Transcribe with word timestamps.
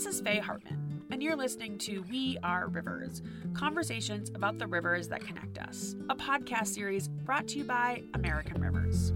This 0.00 0.14
is 0.14 0.22
Faye 0.22 0.38
Hartman, 0.38 1.02
and 1.10 1.22
you're 1.22 1.36
listening 1.36 1.76
to 1.80 2.02
We 2.10 2.38
Are 2.42 2.68
Rivers 2.68 3.20
Conversations 3.52 4.30
about 4.30 4.56
the 4.58 4.66
Rivers 4.66 5.08
That 5.08 5.20
Connect 5.20 5.58
Us, 5.58 5.94
a 6.08 6.14
podcast 6.14 6.68
series 6.68 7.08
brought 7.08 7.46
to 7.48 7.58
you 7.58 7.64
by 7.64 8.04
American 8.14 8.62
Rivers. 8.62 9.12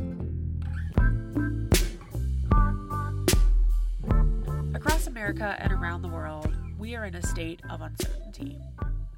Across 4.75 5.07
America 5.07 5.57
and 5.59 5.73
around 5.73 6.02
the 6.02 6.09
world, 6.09 6.55
we 6.79 6.95
are 6.95 7.07
in 7.07 7.14
a 7.14 7.27
state 7.27 7.62
of 7.71 7.80
uncertainty. 7.80 8.61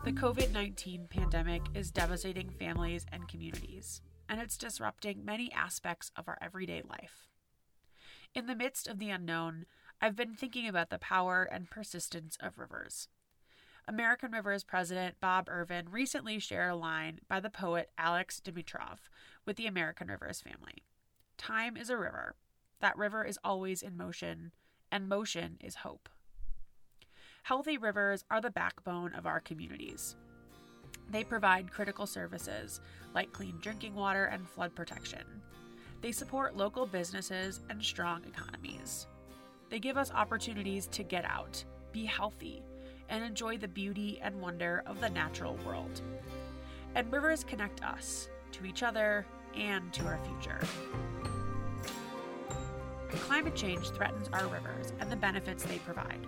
The 0.04 0.12
COVID 0.12 0.52
19 0.52 1.08
pandemic 1.10 1.62
is 1.74 1.90
devastating 1.90 2.48
families 2.48 3.06
and 3.10 3.26
communities, 3.26 4.02
and 4.28 4.40
it's 4.40 4.56
disrupting 4.56 5.24
many 5.24 5.50
aspects 5.50 6.12
of 6.14 6.28
our 6.28 6.38
everyday 6.40 6.82
life. 6.88 7.26
In 8.36 8.46
the 8.46 8.54
midst 8.54 8.86
of 8.86 9.00
the 9.00 9.10
unknown, 9.10 9.66
I've 10.00 10.16
been 10.16 10.34
thinking 10.34 10.68
about 10.68 10.90
the 10.90 10.98
power 10.98 11.48
and 11.50 11.70
persistence 11.70 12.36
of 12.40 12.58
rivers. 12.58 13.08
American 13.88 14.32
Rivers 14.32 14.62
president 14.62 15.14
Bob 15.20 15.48
Irvin 15.48 15.86
recently 15.90 16.38
shared 16.38 16.72
a 16.72 16.76
line 16.76 17.20
by 17.28 17.40
the 17.40 17.48
poet 17.48 17.90
Alex 17.96 18.40
Dimitrov 18.44 18.98
with 19.46 19.56
the 19.56 19.66
American 19.66 20.08
Rivers 20.08 20.40
family. 20.40 20.84
Time 21.38 21.76
is 21.76 21.88
a 21.88 21.96
river. 21.96 22.34
That 22.80 22.98
river 22.98 23.24
is 23.24 23.38
always 23.42 23.82
in 23.82 23.96
motion, 23.96 24.52
and 24.92 25.08
motion 25.08 25.56
is 25.62 25.76
hope. 25.76 26.08
Healthy 27.44 27.78
rivers 27.78 28.24
are 28.30 28.40
the 28.40 28.50
backbone 28.50 29.14
of 29.14 29.24
our 29.24 29.40
communities. 29.40 30.16
They 31.08 31.24
provide 31.24 31.70
critical 31.70 32.06
services 32.06 32.80
like 33.14 33.32
clean 33.32 33.58
drinking 33.62 33.94
water 33.94 34.26
and 34.26 34.46
flood 34.48 34.74
protection. 34.74 35.24
They 36.02 36.12
support 36.12 36.56
local 36.56 36.86
businesses 36.86 37.60
and 37.70 37.82
strong 37.82 38.24
economies. 38.24 39.06
They 39.68 39.78
give 39.78 39.96
us 39.96 40.12
opportunities 40.12 40.86
to 40.88 41.02
get 41.02 41.24
out, 41.24 41.64
be 41.92 42.04
healthy, 42.04 42.62
and 43.08 43.24
enjoy 43.24 43.58
the 43.58 43.68
beauty 43.68 44.18
and 44.22 44.40
wonder 44.40 44.82
of 44.86 45.00
the 45.00 45.10
natural 45.10 45.58
world. 45.66 46.00
And 46.94 47.12
rivers 47.12 47.44
connect 47.44 47.84
us 47.84 48.28
to 48.52 48.64
each 48.64 48.82
other 48.82 49.26
and 49.56 49.92
to 49.92 50.04
our 50.04 50.18
future. 50.18 50.60
Climate 53.10 53.56
change 53.56 53.90
threatens 53.90 54.28
our 54.32 54.46
rivers 54.46 54.92
and 55.00 55.10
the 55.10 55.16
benefits 55.16 55.64
they 55.64 55.78
provide. 55.78 56.20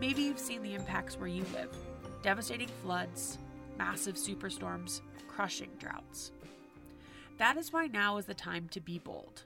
Maybe 0.00 0.22
you've 0.22 0.38
seen 0.38 0.62
the 0.62 0.74
impacts 0.74 1.18
where 1.18 1.28
you 1.28 1.44
live 1.52 1.74
devastating 2.22 2.68
floods, 2.82 3.38
massive 3.76 4.14
superstorms, 4.14 5.00
crushing 5.26 5.70
droughts. 5.78 6.30
That 7.38 7.56
is 7.56 7.72
why 7.72 7.88
now 7.88 8.18
is 8.18 8.26
the 8.26 8.34
time 8.34 8.68
to 8.70 8.80
be 8.80 9.00
bold 9.00 9.42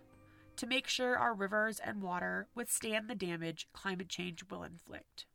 to 0.57 0.67
make 0.67 0.87
sure 0.87 1.17
our 1.17 1.35
rivers 1.35 1.79
and 1.79 2.03
water 2.03 2.49
withstand 2.55 3.09
the 3.09 3.15
damage 3.15 3.69
climate 3.73 4.09
change 4.09 4.45
will 4.51 4.63
inflict, 4.63 5.27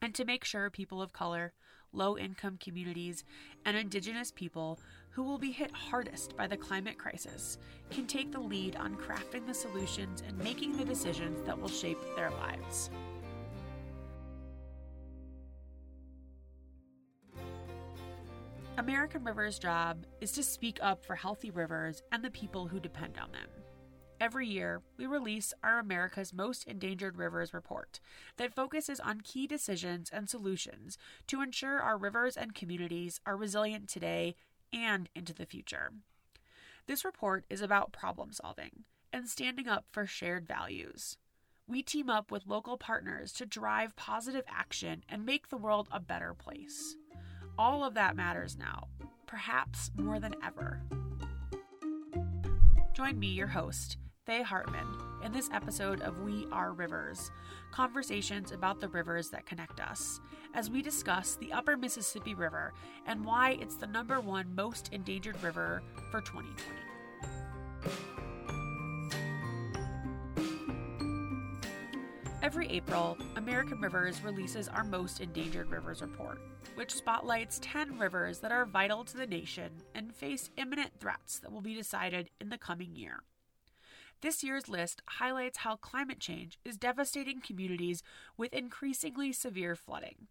and 0.00 0.14
to 0.14 0.24
make 0.24 0.44
sure 0.44 0.70
people 0.70 1.02
of 1.02 1.12
color, 1.12 1.52
low 1.92 2.16
income 2.18 2.58
communities, 2.58 3.24
and 3.64 3.76
indigenous 3.76 4.32
people 4.32 4.80
who 5.10 5.22
will 5.22 5.38
be 5.38 5.52
hit 5.52 5.70
hardest 5.70 6.36
by 6.36 6.46
the 6.46 6.56
climate 6.56 6.98
crisis 6.98 7.58
can 7.90 8.06
take 8.06 8.32
the 8.32 8.40
lead 8.40 8.74
on 8.76 8.96
crafting 8.96 9.46
the 9.46 9.54
solutions 9.54 10.22
and 10.26 10.36
making 10.38 10.76
the 10.76 10.84
decisions 10.84 11.40
that 11.46 11.60
will 11.60 11.68
shape 11.68 11.98
their 12.16 12.30
lives. 12.30 12.90
American 18.76 19.22
River's 19.22 19.60
job 19.60 20.04
is 20.20 20.32
to 20.32 20.42
speak 20.42 20.78
up 20.82 21.04
for 21.06 21.14
healthy 21.14 21.52
rivers 21.52 22.02
and 22.10 22.24
the 22.24 22.30
people 22.30 22.66
who 22.66 22.80
depend 22.80 23.16
on 23.22 23.30
them. 23.30 23.63
Every 24.20 24.46
year, 24.46 24.80
we 24.96 25.06
release 25.06 25.52
our 25.62 25.78
America's 25.78 26.32
Most 26.32 26.64
Endangered 26.64 27.18
Rivers 27.18 27.52
report 27.52 28.00
that 28.36 28.54
focuses 28.54 29.00
on 29.00 29.20
key 29.20 29.46
decisions 29.46 30.08
and 30.12 30.28
solutions 30.30 30.96
to 31.26 31.42
ensure 31.42 31.80
our 31.80 31.98
rivers 31.98 32.36
and 32.36 32.54
communities 32.54 33.20
are 33.26 33.36
resilient 33.36 33.88
today 33.88 34.36
and 34.72 35.08
into 35.14 35.34
the 35.34 35.46
future. 35.46 35.92
This 36.86 37.04
report 37.04 37.44
is 37.50 37.60
about 37.60 37.92
problem 37.92 38.32
solving 38.32 38.84
and 39.12 39.28
standing 39.28 39.68
up 39.68 39.86
for 39.90 40.06
shared 40.06 40.46
values. 40.46 41.16
We 41.66 41.82
team 41.82 42.10
up 42.10 42.30
with 42.30 42.46
local 42.46 42.76
partners 42.76 43.32
to 43.34 43.46
drive 43.46 43.96
positive 43.96 44.44
action 44.48 45.02
and 45.08 45.24
make 45.24 45.48
the 45.48 45.56
world 45.56 45.88
a 45.90 46.00
better 46.00 46.34
place. 46.34 46.96
All 47.58 47.84
of 47.84 47.94
that 47.94 48.16
matters 48.16 48.56
now, 48.56 48.88
perhaps 49.26 49.90
more 49.96 50.20
than 50.20 50.34
ever. 50.44 50.82
Join 52.94 53.18
me, 53.18 53.26
your 53.26 53.48
host, 53.48 53.96
Faye 54.24 54.44
Hartman, 54.44 54.86
in 55.24 55.32
this 55.32 55.50
episode 55.52 56.00
of 56.02 56.20
We 56.20 56.46
Are 56.52 56.72
Rivers 56.72 57.32
conversations 57.72 58.52
about 58.52 58.78
the 58.78 58.86
rivers 58.86 59.30
that 59.30 59.46
connect 59.46 59.80
us, 59.80 60.20
as 60.54 60.70
we 60.70 60.80
discuss 60.80 61.34
the 61.34 61.52
Upper 61.52 61.76
Mississippi 61.76 62.36
River 62.36 62.72
and 63.04 63.24
why 63.24 63.58
it's 63.60 63.74
the 63.74 63.88
number 63.88 64.20
one 64.20 64.54
most 64.54 64.90
endangered 64.92 65.42
river 65.42 65.82
for 66.12 66.20
2020. 66.20 66.93
Every 72.54 72.70
April, 72.70 73.18
American 73.34 73.80
Rivers 73.80 74.22
releases 74.22 74.68
our 74.68 74.84
Most 74.84 75.20
Endangered 75.20 75.72
Rivers 75.72 76.00
report, 76.00 76.38
which 76.76 76.94
spotlights 76.94 77.58
10 77.60 77.98
rivers 77.98 78.38
that 78.38 78.52
are 78.52 78.64
vital 78.64 79.02
to 79.06 79.16
the 79.16 79.26
nation 79.26 79.72
and 79.92 80.14
face 80.14 80.50
imminent 80.56 80.92
threats 81.00 81.40
that 81.40 81.50
will 81.50 81.62
be 81.62 81.74
decided 81.74 82.30
in 82.40 82.50
the 82.50 82.56
coming 82.56 82.94
year. 82.94 83.24
This 84.20 84.44
year's 84.44 84.68
list 84.68 85.02
highlights 85.04 85.58
how 85.58 85.74
climate 85.74 86.20
change 86.20 86.60
is 86.64 86.76
devastating 86.76 87.40
communities 87.40 88.04
with 88.36 88.54
increasingly 88.54 89.32
severe 89.32 89.74
flooding. 89.74 90.28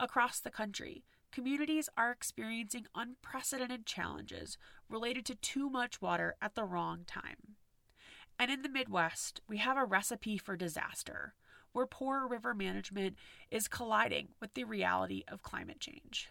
Across 0.00 0.40
the 0.40 0.50
country, 0.50 1.04
communities 1.30 1.88
are 1.96 2.10
experiencing 2.10 2.86
unprecedented 2.92 3.86
challenges 3.86 4.58
related 4.88 5.24
to 5.26 5.36
too 5.36 5.70
much 5.70 6.02
water 6.02 6.34
at 6.42 6.56
the 6.56 6.64
wrong 6.64 7.04
time. 7.06 7.54
And 8.36 8.50
in 8.50 8.62
the 8.62 8.68
Midwest, 8.68 9.42
we 9.46 9.58
have 9.58 9.76
a 9.76 9.84
recipe 9.84 10.36
for 10.38 10.56
disaster, 10.56 11.34
where 11.72 11.86
poor 11.86 12.26
river 12.26 12.54
management 12.54 13.16
is 13.50 13.68
colliding 13.68 14.28
with 14.40 14.54
the 14.54 14.64
reality 14.64 15.24
of 15.28 15.42
climate 15.42 15.80
change. 15.80 16.28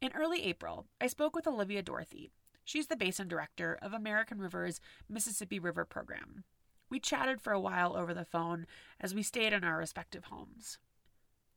In 0.00 0.12
early 0.14 0.44
April, 0.44 0.86
I 1.00 1.06
spoke 1.06 1.34
with 1.34 1.46
Olivia 1.46 1.82
Dorothy, 1.82 2.30
She's 2.68 2.88
the 2.88 2.96
basin 2.98 3.28
director 3.28 3.78
of 3.80 3.94
American 3.94 4.36
River's 4.40 4.78
Mississippi 5.08 5.58
River 5.58 5.86
program. 5.86 6.44
We 6.90 7.00
chatted 7.00 7.40
for 7.40 7.54
a 7.54 7.58
while 7.58 7.96
over 7.96 8.12
the 8.12 8.26
phone 8.26 8.66
as 9.00 9.14
we 9.14 9.22
stayed 9.22 9.54
in 9.54 9.64
our 9.64 9.78
respective 9.78 10.24
homes. 10.24 10.76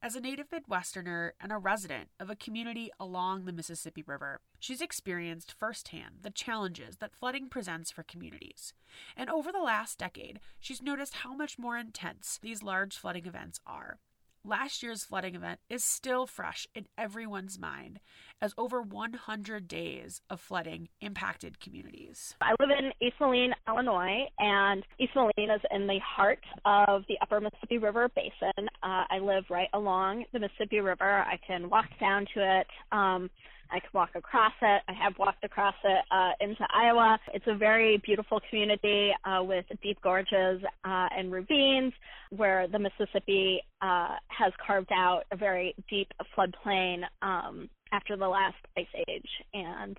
As 0.04 0.16
a 0.16 0.20
native 0.20 0.50
Midwesterner 0.50 1.34
and 1.40 1.52
a 1.52 1.60
resident 1.60 2.10
of 2.20 2.32
a 2.32 2.36
community 2.36 2.90
along 3.00 3.46
the 3.46 3.54
Mississippi 3.54 4.02
River, 4.02 4.42
she's 4.60 4.82
experienced 4.82 5.52
firsthand 5.52 6.22
the 6.24 6.32
challenges 6.32 6.98
that 6.98 7.16
flooding 7.16 7.50
presents 7.50 7.92
for 7.92 8.02
communities. 8.02 8.74
And 9.16 9.30
over 9.30 9.52
the 9.52 9.62
last 9.62 10.00
decade, 10.00 10.40
she's 10.60 10.82
noticed 10.82 11.18
how 11.18 11.36
much 11.36 11.60
more 11.60 11.78
intense 11.78 12.40
these 12.42 12.64
large 12.64 12.98
flooding 12.98 13.28
events 13.28 13.60
are 13.68 14.00
Last 14.44 14.82
year's 14.82 15.04
flooding 15.04 15.36
event 15.36 15.60
is 15.70 15.84
still 15.84 16.26
fresh 16.26 16.68
in 16.74 16.88
everyone's 16.98 17.60
mind 17.60 18.00
as 18.42 18.56
over 18.58 18.82
100 18.82 19.68
days 19.68 20.22
of 20.32 20.42
flooding 20.42 20.90
impacted 21.00 21.60
communities. 21.60 22.36
I 22.42 22.56
live 22.60 22.72
in 22.72 22.92
East 23.06 23.18
Moline, 23.20 23.54
Illinois, 23.68 24.26
and 24.40 24.84
East 25.00 25.12
Moline 25.16 25.52
is 25.52 25.62
in 25.70 25.86
the 25.86 26.00
heart 26.00 26.44
of 26.66 27.04
the 27.08 27.20
upper 27.22 27.40
Mississippi 27.40 27.78
River 27.78 28.10
basin. 28.16 28.68
Uh, 28.82 29.06
I 29.12 29.20
live 29.22 29.44
right 29.52 29.70
along 29.76 30.26
the 30.34 30.40
Mississippi 30.40 30.80
River. 30.80 31.20
I 31.20 31.38
can 31.46 31.70
walk 31.70 31.90
down 32.00 32.26
to 32.34 32.60
it. 32.62 32.68
Um, 32.92 33.30
I 33.72 33.80
could 33.80 33.94
walk 33.94 34.12
across 34.16 34.54
it. 34.62 34.82
I 34.88 34.94
have 34.94 35.14
walked 35.18 35.44
across 35.44 35.76
it 35.84 36.04
uh, 36.12 36.32
into 36.42 36.66
Iowa. 36.74 37.18
It's 37.34 37.46
a 37.48 37.56
very 37.56 37.98
beautiful 37.98 38.40
community 38.50 39.12
uh, 39.24 39.44
with 39.44 39.66
deep 39.82 40.02
gorges 40.02 40.62
uh, 40.84 41.08
and 41.18 41.32
ravines 41.32 41.94
where 42.30 42.68
the 42.68 42.80
Mississippi 42.80 43.62
uh, 43.82 44.16
has 44.28 44.52
carved 44.66 44.92
out 44.92 45.24
a 45.32 45.38
very 45.38 45.74
deep 45.90 46.12
floodplain 46.38 47.04
um, 47.22 47.70
after 47.92 48.18
the 48.18 48.28
last 48.28 48.58
ice 48.78 48.86
age. 49.08 49.30
And 49.54 49.98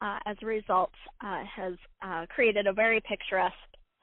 uh, 0.00 0.18
as 0.26 0.36
a 0.42 0.46
result, 0.46 0.92
uh, 1.24 1.42
has 1.44 1.74
created 2.28 2.66
a 2.66 2.72
very 2.72 3.00
picturesque 3.00 3.54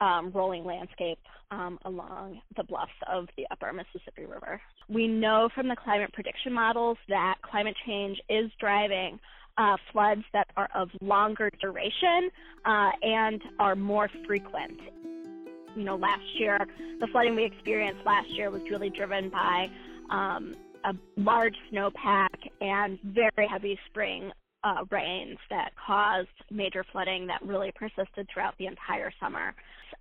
um, 0.04 0.30
rolling 0.34 0.64
landscape 0.64 1.18
um, 1.50 1.78
along 1.86 2.40
the 2.56 2.62
bluffs 2.64 2.92
of 3.10 3.26
the 3.36 3.46
upper 3.50 3.72
Mississippi 3.72 4.26
River. 4.26 4.60
We 4.88 5.08
know 5.08 5.48
from 5.54 5.68
the 5.68 5.76
climate 5.76 6.12
prediction 6.12 6.52
models 6.52 6.98
that 7.08 7.36
climate 7.42 7.76
change 7.86 8.20
is 8.28 8.50
driving 8.60 9.18
uh, 9.56 9.76
floods 9.92 10.24
that 10.32 10.48
are 10.56 10.68
of 10.74 10.90
longer 11.00 11.50
duration 11.60 12.28
uh, 12.66 12.90
and 13.02 13.40
are 13.58 13.76
more 13.76 14.10
frequent. 14.26 14.78
You 15.74 15.84
know, 15.84 15.96
last 15.96 16.38
year, 16.38 16.58
the 17.00 17.06
flooding 17.06 17.34
we 17.34 17.44
experienced 17.44 18.04
last 18.04 18.28
year 18.30 18.50
was 18.50 18.62
really 18.70 18.90
driven 18.90 19.30
by 19.30 19.70
um, 20.10 20.54
a 20.84 20.94
large 21.16 21.56
snowpack 21.72 22.50
and 22.60 22.98
very 23.02 23.48
heavy 23.48 23.78
spring 23.86 24.32
uh, 24.64 24.84
rains 24.90 25.38
that 25.50 25.72
caused 25.86 26.28
major 26.50 26.84
flooding 26.90 27.26
that 27.26 27.40
really 27.42 27.72
persisted 27.74 28.26
throughout 28.32 28.56
the 28.58 28.66
entire 28.66 29.12
summer. 29.20 29.54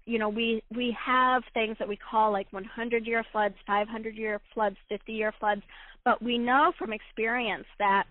You 0.05 0.19
know, 0.19 0.29
we 0.29 0.63
we 0.75 0.95
have 1.03 1.43
things 1.53 1.77
that 1.79 1.87
we 1.87 1.97
call 1.97 2.31
like 2.31 2.47
100-year 2.51 3.23
floods, 3.31 3.55
500-year 3.67 4.41
floods, 4.53 4.77
50-year 4.91 5.33
floods, 5.39 5.61
but 6.03 6.21
we 6.21 6.37
know 6.37 6.73
from 6.77 6.93
experience 6.93 7.65
that 7.79 8.03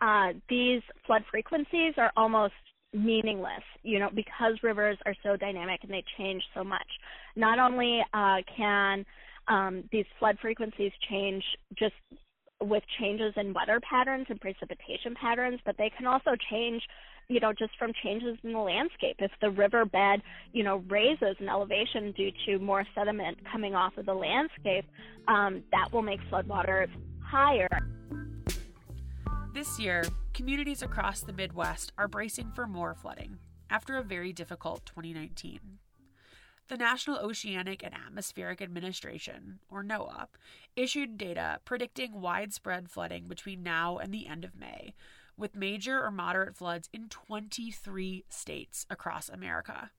uh, 0.00 0.32
these 0.48 0.82
flood 1.06 1.22
frequencies 1.30 1.94
are 1.96 2.12
almost 2.16 2.54
meaningless, 2.92 3.62
you 3.82 3.98
know, 3.98 4.08
because 4.14 4.54
rivers 4.62 4.96
are 5.04 5.14
so 5.22 5.36
dynamic 5.36 5.80
and 5.82 5.90
they 5.90 6.04
change 6.16 6.42
so 6.54 6.62
much. 6.62 6.86
Not 7.36 7.58
only 7.58 8.00
uh, 8.12 8.36
can 8.56 9.04
um, 9.48 9.84
these 9.92 10.06
flood 10.18 10.38
frequencies 10.40 10.92
change 11.10 11.42
just 11.78 11.94
with 12.62 12.82
changes 12.98 13.34
in 13.36 13.52
weather 13.52 13.80
patterns 13.88 14.26
and 14.28 14.40
precipitation 14.40 15.14
patterns, 15.20 15.60
but 15.66 15.76
they 15.76 15.90
can 15.96 16.06
also 16.06 16.30
change, 16.50 16.82
you 17.28 17.40
know, 17.40 17.52
just 17.52 17.76
from 17.78 17.92
changes 18.02 18.36
in 18.42 18.52
the 18.52 18.58
landscape. 18.58 19.16
If 19.18 19.30
the 19.40 19.50
riverbed, 19.50 20.22
you 20.52 20.62
know, 20.62 20.84
raises 20.88 21.36
in 21.40 21.48
elevation 21.48 22.12
due 22.12 22.30
to 22.46 22.58
more 22.58 22.84
sediment 22.94 23.38
coming 23.50 23.74
off 23.74 23.96
of 23.96 24.06
the 24.06 24.14
landscape, 24.14 24.84
um, 25.28 25.62
that 25.72 25.92
will 25.92 26.02
make 26.02 26.20
floodwaters 26.30 26.88
higher. 27.20 27.68
This 29.54 29.78
year, 29.78 30.04
communities 30.32 30.82
across 30.82 31.20
the 31.20 31.32
Midwest 31.32 31.92
are 31.96 32.08
bracing 32.08 32.50
for 32.54 32.66
more 32.66 32.94
flooding 32.94 33.38
after 33.70 33.96
a 33.96 34.02
very 34.02 34.32
difficult 34.32 34.84
2019. 34.86 35.60
The 36.68 36.76
National 36.78 37.18
Oceanic 37.18 37.84
and 37.84 37.94
Atmospheric 37.94 38.62
Administration, 38.62 39.58
or 39.70 39.84
NOAA, 39.84 40.28
issued 40.76 41.18
data 41.18 41.60
predicting 41.64 42.22
widespread 42.22 42.90
flooding 42.90 43.28
between 43.28 43.62
now 43.62 43.98
and 43.98 44.14
the 44.14 44.26
end 44.26 44.44
of 44.44 44.56
May, 44.58 44.94
with 45.36 45.56
major 45.56 46.02
or 46.02 46.10
moderate 46.10 46.56
floods 46.56 46.88
in 46.92 47.08
23 47.08 48.24
states 48.28 48.86
across 48.88 49.28
America. 49.28 49.90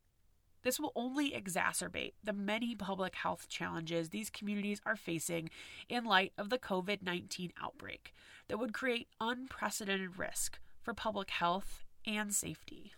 This 0.63 0.79
will 0.79 0.91
only 0.95 1.31
exacerbate 1.31 2.13
the 2.23 2.33
many 2.33 2.73
public 2.73 3.13
health 3.15 3.47
challenges 3.47 4.09
these 4.09 4.31
communities 4.31 4.81
are 4.83 4.95
facing 4.95 5.51
in 5.87 6.05
light 6.05 6.33
of 6.39 6.49
the 6.49 6.57
COVID 6.57 7.03
19 7.03 7.53
outbreak 7.61 8.13
that 8.47 8.57
would 8.57 8.73
create 8.73 9.07
unprecedented 9.21 10.17
risk 10.17 10.57
for 10.81 10.93
public 10.93 11.29
health 11.29 11.83
and 12.07 12.33
safety. 12.33 12.93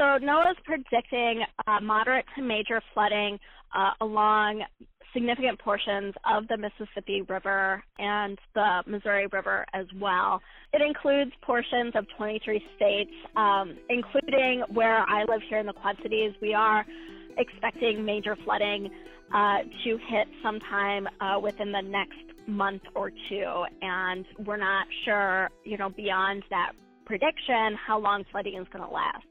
So 0.00 0.06
NOAA 0.16 0.52
is 0.52 0.56
predicting 0.64 1.42
uh, 1.66 1.78
moderate 1.82 2.24
to 2.34 2.40
major 2.40 2.80
flooding 2.94 3.38
uh, 3.74 3.90
along 4.00 4.62
significant 5.12 5.58
portions 5.58 6.14
of 6.24 6.48
the 6.48 6.56
Mississippi 6.56 7.20
River 7.20 7.84
and 7.98 8.38
the 8.54 8.82
Missouri 8.86 9.26
River 9.30 9.66
as 9.74 9.84
well. 10.00 10.40
It 10.72 10.80
includes 10.80 11.32
portions 11.42 11.92
of 11.94 12.06
23 12.16 12.64
states, 12.76 13.10
um, 13.36 13.76
including 13.90 14.62
where 14.72 15.00
I 15.06 15.24
live 15.28 15.42
here 15.50 15.58
in 15.58 15.66
the 15.66 15.74
Quad 15.74 15.96
Cities. 16.02 16.32
We 16.40 16.54
are 16.54 16.86
expecting 17.36 18.02
major 18.02 18.38
flooding 18.42 18.88
uh, 19.34 19.58
to 19.84 19.98
hit 20.08 20.28
sometime 20.42 21.08
uh, 21.20 21.38
within 21.40 21.72
the 21.72 21.82
next 21.82 22.48
month 22.48 22.84
or 22.94 23.12
two, 23.28 23.64
and 23.82 24.24
we're 24.46 24.56
not 24.56 24.86
sure, 25.04 25.50
you 25.62 25.76
know, 25.76 25.90
beyond 25.90 26.42
that 26.48 26.72
prediction 27.04 27.76
how 27.86 27.98
long 27.98 28.24
flooding 28.32 28.56
is 28.56 28.66
going 28.72 28.82
to 28.82 28.90
last. 28.90 29.26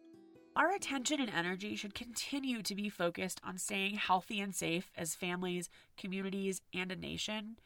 Our 0.56 0.72
attention 0.72 1.22
and 1.22 1.30
energy 1.30 1.76
should 1.76 1.94
continue 1.94 2.62
to 2.64 2.76
be 2.76 2.90
focused 2.90 3.40
on 3.44 3.58
staying 3.58 3.96
healthy 3.96 4.40
and 4.42 4.54
safe 4.54 4.92
as 4.98 5.16
families, 5.16 5.70
communities, 5.96 6.62
and 6.74 6.92
a 6.92 6.96
nation. 6.96 7.58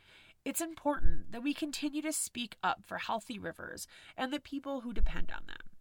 It's 0.46 0.62
important 0.62 1.32
that 1.32 1.44
we 1.44 1.54
continue 1.54 2.02
to 2.02 2.12
speak 2.12 2.58
up 2.62 2.84
for 2.86 2.98
healthy 2.98 3.40
rivers 3.40 3.88
and 4.18 4.32
the 4.32 4.40
people 4.40 4.82
who 4.82 4.94
depend 4.94 5.32
on 5.32 5.48
them. 5.48 5.72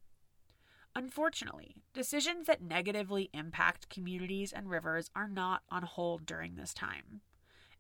Unfortunately, 0.95 1.77
decisions 1.93 2.47
that 2.47 2.63
negatively 2.63 3.31
impact 3.33 3.89
communities 3.89 4.53
and 4.53 4.71
rivers 4.71 5.11
are 5.17 5.29
not 5.29 5.63
on 5.71 5.83
hold 5.83 6.25
during 6.25 6.55
this 6.55 6.73
time. 6.73 7.23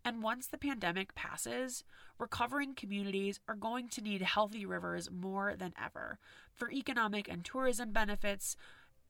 And 0.05 0.23
once 0.23 0.49
the 0.49 0.59
pandemic 0.59 1.15
passes, 1.15 1.85
recovering 2.19 2.75
communities 2.75 3.39
are 3.47 3.55
going 3.55 3.89
to 3.91 4.01
need 4.01 4.23
healthy 4.23 4.67
rivers 4.67 5.11
more 5.11 5.55
than 5.57 5.75
ever 5.81 6.19
for 6.53 6.73
economic 6.73 7.29
and 7.29 7.45
tourism 7.45 7.93
benefits, 7.93 8.57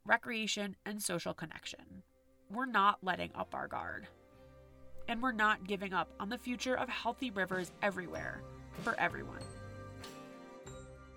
recreation, 0.06 0.76
and 0.86 1.02
social 1.02 1.34
connection. 1.34 2.02
We're 2.50 2.66
not 2.66 2.98
letting 3.02 3.30
up 3.34 3.54
our 3.54 3.68
guard. 3.68 4.06
And 5.08 5.22
we're 5.22 5.32
not 5.32 5.66
giving 5.66 5.92
up 5.92 6.10
on 6.20 6.28
the 6.28 6.38
future 6.38 6.76
of 6.76 6.88
healthy 6.88 7.30
rivers 7.30 7.72
everywhere 7.82 8.42
for 8.82 8.98
everyone. 9.00 9.40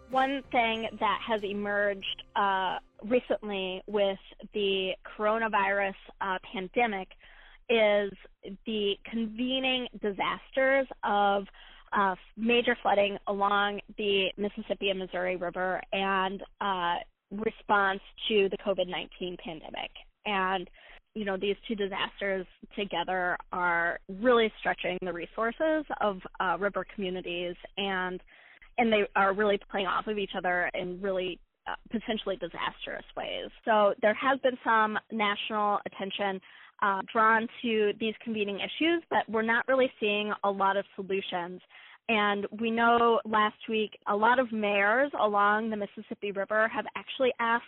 One 0.10 0.44
thing 0.52 0.88
that 1.00 1.20
has 1.28 1.42
emerged 1.44 2.24
uh, 2.36 2.78
recently 3.04 3.82
with 3.88 4.20
the 4.54 4.92
coronavirus 5.18 5.96
uh, 6.22 6.38
pandemic 6.54 7.10
is 7.70 8.12
the 8.66 8.94
convening 9.10 9.88
disasters 10.02 10.88
of 11.04 11.46
uh, 11.92 12.16
major 12.38 12.78
flooding 12.82 13.18
along 13.28 13.82
the 13.98 14.28
Mississippi 14.38 14.90
and 14.90 15.00
Missouri 15.00 15.38
River 15.38 15.82
and 15.92 16.44
uh, 16.62 16.96
response 17.32 18.02
to 18.28 18.50
the 18.50 18.58
COVID 18.58 18.88
19 18.88 19.38
pandemic. 19.44 19.92
And, 20.26 20.70
you 21.14 21.26
know, 21.26 21.38
these 21.38 21.56
two 21.68 21.76
disasters 21.76 22.46
together 22.76 23.38
are 23.52 24.00
really 24.10 24.52
stretching 24.60 24.98
the 25.02 25.14
resources 25.14 25.86
of 26.02 26.20
uh, 26.40 26.58
river 26.60 26.86
communities 26.94 27.56
and 27.78 28.22
and 28.78 28.92
they 28.92 29.04
are 29.16 29.34
really 29.34 29.58
playing 29.72 29.88
off 29.88 30.08
of 30.08 30.18
each 30.18 30.32
other 30.38 30.70
in 30.74 31.00
really 31.02 31.40
uh, 31.68 31.76
potentially 31.92 32.36
disastrous 32.36 33.06
ways. 33.16 33.50
So 33.64 33.94
there 34.02 34.14
has 34.14 34.40
been 34.42 34.58
some 34.64 34.98
national 35.12 35.80
attention 35.86 36.42
uh, 36.82 37.02
drawn 37.12 37.48
to 37.62 37.94
these 38.00 38.14
convening 38.24 38.60
issues, 38.60 39.02
but 39.10 39.28
we're 39.30 39.42
not 39.42 39.68
really 39.68 39.92
seeing 40.00 40.34
a 40.44 40.52
lot 40.52 40.78
of 40.78 40.86
solutions. 40.96 41.62
And 42.08 42.46
we 42.60 42.70
know 42.70 43.20
last 43.26 43.58
week 43.68 43.98
a 44.08 44.16
lot 44.16 44.40
of 44.40 44.52
mayors 44.52 45.12
along 45.20 45.70
the 45.70 45.78
Mississippi 45.78 46.32
River 46.32 46.68
have 46.68 46.86
actually 46.96 47.32
asked 47.40 47.66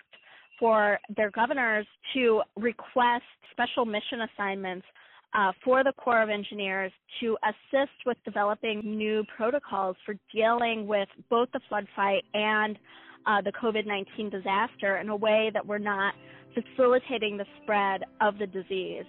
for 0.59 0.99
their 1.15 1.31
governors 1.31 1.87
to 2.13 2.41
request 2.55 3.23
special 3.51 3.85
mission 3.85 4.21
assignments 4.33 4.85
uh, 5.33 5.51
for 5.63 5.83
the 5.83 5.93
Corps 5.93 6.21
of 6.21 6.29
Engineers 6.29 6.91
to 7.19 7.37
assist 7.43 7.91
with 8.05 8.17
developing 8.25 8.81
new 8.83 9.23
protocols 9.35 9.95
for 10.05 10.15
dealing 10.33 10.87
with 10.87 11.09
both 11.29 11.49
the 11.51 11.59
flood 11.67 11.87
fight 11.95 12.23
and 12.33 12.77
uh, 13.25 13.41
the 13.41 13.51
COVID 13.51 13.85
19 13.85 14.29
disaster 14.29 14.97
in 14.97 15.09
a 15.09 15.15
way 15.15 15.51
that 15.53 15.65
we're 15.65 15.77
not 15.77 16.13
facilitating 16.53 17.37
the 17.37 17.45
spread 17.61 18.03
of 18.21 18.37
the 18.37 18.47
disease. 18.47 19.05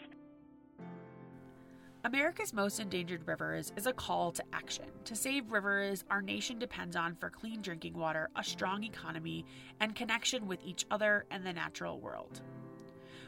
America's 2.04 2.52
Most 2.52 2.78
Endangered 2.78 3.26
Rivers 3.26 3.72
is 3.76 3.86
a 3.86 3.92
call 3.92 4.30
to 4.30 4.44
action 4.52 4.86
to 5.04 5.16
save 5.16 5.50
rivers 5.50 6.04
our 6.08 6.22
nation 6.22 6.56
depends 6.56 6.94
on 6.94 7.16
for 7.16 7.28
clean 7.28 7.60
drinking 7.60 7.94
water, 7.94 8.30
a 8.36 8.44
strong 8.44 8.84
economy, 8.84 9.44
and 9.80 9.96
connection 9.96 10.46
with 10.46 10.62
each 10.64 10.86
other 10.92 11.26
and 11.32 11.44
the 11.44 11.52
natural 11.52 11.98
world. 11.98 12.40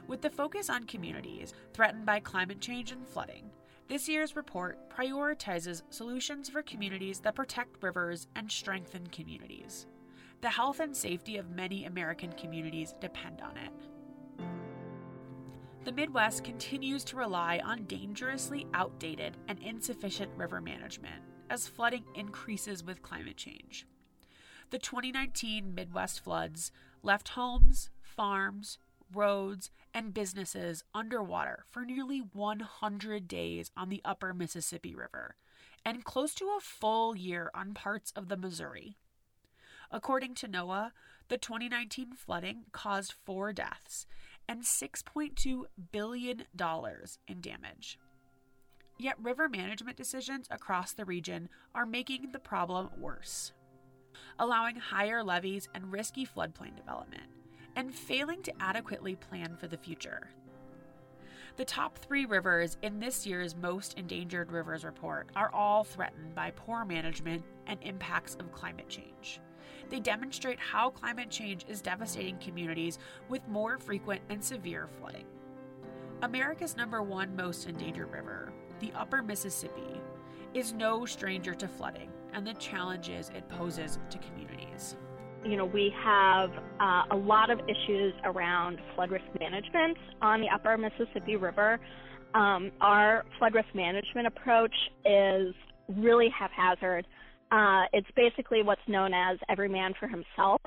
With 0.07 0.23
the 0.23 0.31
focus 0.31 0.71
on 0.71 0.85
communities 0.85 1.53
threatened 1.75 2.07
by 2.07 2.21
climate 2.21 2.61
change 2.61 2.93
and 2.93 3.05
flooding, 3.05 3.51
this 3.89 4.09
year's 4.09 4.37
report 4.37 4.89
prioritizes 4.89 5.83
solutions 5.91 6.49
for 6.49 6.63
communities 6.63 7.19
that 7.21 7.35
protect 7.35 7.83
rivers 7.83 8.29
and 8.37 8.51
strengthen 8.51 9.09
communities. 9.09 9.89
The 10.43 10.49
health 10.49 10.79
and 10.79 10.97
safety 10.97 11.39
of 11.39 11.51
many 11.51 11.87
American 11.87 12.33
communities 12.35 12.95
depend 13.01 13.41
on 13.41 13.57
it 13.57 13.73
the 15.83 15.93
Midwest 15.93 16.45
continues 16.45 17.05
to 17.05 17.17
rely 17.17 17.59
on 17.65 17.85
dangerously 17.85 18.67
outdated 18.75 19.39
and 19.49 19.59
insufficient 19.61 20.31
river 20.37 20.61
management 20.61 21.23
as 21.49 21.67
flooding 21.67 22.05
increases 22.15 22.85
with 22.85 23.01
climate 23.01 23.39
change. 23.39 23.87
The 24.71 24.79
2019 24.79 25.75
Midwest 25.75 26.21
floods 26.21 26.71
left 27.03 27.31
homes, 27.31 27.89
farms, 28.03 28.79
roads, 29.13 29.71
and 29.95 30.13
businesses 30.13 30.85
underwater 30.95 31.65
for 31.71 31.85
nearly 31.85 32.19
100 32.19 33.27
days 33.27 33.71
on 33.75 33.89
the 33.89 34.03
upper 34.05 34.35
Mississippi 34.35 34.95
River 34.95 35.35
and 35.85 36.05
close 36.05 36.35
to 36.35 36.55
a 36.57 36.61
full 36.61 37.17
year 37.17 37.51
on 37.55 37.73
parts 37.73 38.13
of 38.15 38.29
the 38.29 38.37
Missouri. 38.37 38.99
According 39.91 40.35
to 40.37 40.47
NOAA, 40.47 40.93
the 41.29 41.39
2019 41.39 42.13
flooding 42.13 42.65
caused 42.71 43.15
four 43.25 43.53
deaths 43.53 44.07
and 44.51 44.63
$6.2 44.65 45.63
billion 45.93 46.43
in 47.29 47.41
damage. 47.41 47.99
Yet, 48.99 49.15
river 49.23 49.49
management 49.49 49.97
decisions 49.97 50.49
across 50.51 50.93
the 50.93 51.05
region 51.05 51.49
are 51.73 51.87
making 51.87 52.33
the 52.33 52.41
problem 52.41 52.91
worse, 52.99 53.53
allowing 54.41 54.75
higher 54.75 55.23
levees 55.23 55.69
and 55.73 55.93
risky 55.93 56.27
floodplain 56.27 56.75
development, 56.75 57.31
and 57.77 57.95
failing 57.95 58.43
to 58.43 58.53
adequately 58.59 59.15
plan 59.15 59.57
for 59.57 59.69
the 59.69 59.79
future. 59.79 60.31
The 61.57 61.65
top 61.65 61.97
three 61.97 62.25
rivers 62.25 62.77
in 62.83 62.99
this 62.99 63.25
year's 63.25 63.55
Most 63.55 63.95
Endangered 63.95 64.51
Rivers 64.51 64.85
report 64.85 65.31
are 65.37 65.55
all 65.55 65.85
threatened 65.85 66.35
by 66.35 66.51
poor 66.51 66.85
management 66.85 67.45
and 67.69 67.79
impacts 67.85 68.35
of 68.35 68.51
climate 68.51 68.89
change 68.89 69.41
They 69.89 70.01
demonstrate 70.01 70.59
how 70.59 70.91
climate 70.91 71.31
change 71.31 71.65
is 71.69 71.81
devastating 71.81 72.39
communities 72.39 72.99
with 73.29 73.47
more 73.49 73.79
frequent 73.79 74.23
and 74.29 74.43
severe 74.43 74.89
flooding. 74.99 75.27
America's 76.23 76.77
number 76.77 77.03
one 77.03 77.35
most 77.35 77.67
endangered 77.67 78.13
river, 78.13 78.53
the 78.81 78.93
Upper 78.95 79.23
Mississippi, 79.23 80.01
is 80.55 80.73
no 80.73 81.07
stranger 81.07 81.55
to 81.55 81.69
flooding 81.69 82.11
and 82.35 82.47
the 82.47 82.55
challenges 82.55 83.31
it 83.35 83.49
poses 83.49 83.99
to 84.11 84.19
communities. 84.19 84.97
You 85.45 85.57
know, 85.57 85.65
we 85.65 85.93
have 86.03 86.51
uh, 86.81 87.05
a 87.11 87.17
lot 87.17 87.51
of 87.51 87.61
issues 87.61 88.13
around 88.25 88.79
flood 88.95 89.11
risk 89.11 89.25
management 89.39 89.97
on 90.21 90.41
the 90.41 90.49
Upper 90.49 90.77
Mississippi 90.77 91.37
River. 91.37 91.81
Um, 92.35 92.71
our 92.81 93.25
flood 93.39 93.55
risk 93.55 93.69
management 93.75 94.27
approach 94.27 94.75
is 95.05 95.55
really 95.89 96.29
haphazard. 96.29 97.07
Uh, 97.51 97.85
it's 97.93 98.07
basically 98.15 98.63
what's 98.63 98.81
known 98.87 99.13
as 99.13 99.39
every 99.49 99.69
man 99.69 99.93
for 99.99 100.07
himself, 100.07 100.61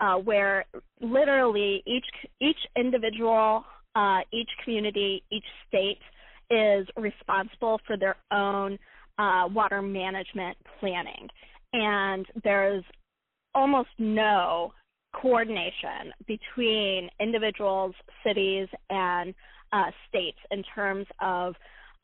uh, 0.00 0.16
where 0.16 0.64
literally 1.00 1.82
each 1.86 2.06
each 2.40 2.58
individual, 2.76 3.64
uh, 3.94 4.20
each 4.32 4.48
community, 4.64 5.22
each 5.30 5.44
state 5.68 6.00
is 6.50 6.86
responsible 6.96 7.80
for 7.86 7.96
their 7.96 8.16
own 8.30 8.78
uh, 9.18 9.46
water 9.52 9.82
management 9.82 10.56
planning, 10.80 11.28
and 11.72 12.26
there's 12.42 12.84
almost 13.54 13.90
no 13.98 14.72
coordination 15.14 16.12
between 16.26 17.10
individuals, 17.20 17.94
cities, 18.24 18.68
and 18.88 19.34
uh, 19.72 19.90
states 20.08 20.38
in 20.50 20.62
terms 20.74 21.06
of 21.20 21.54